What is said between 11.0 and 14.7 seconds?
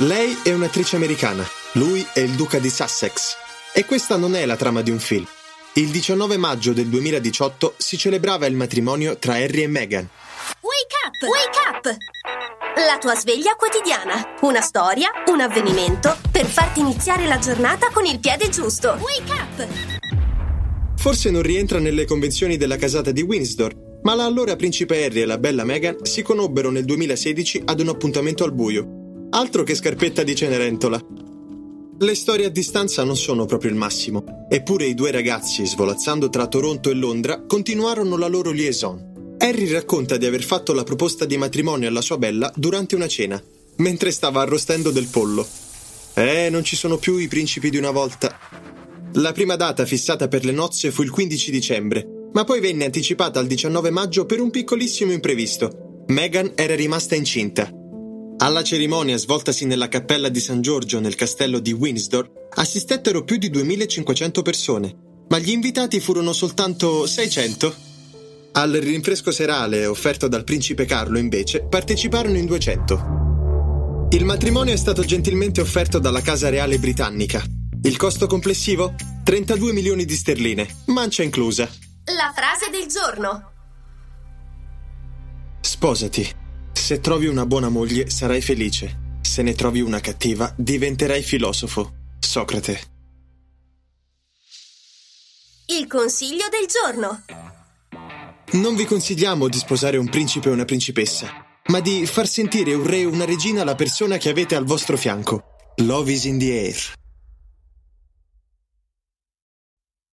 up! Wake up! La tua sveglia quotidiana. Una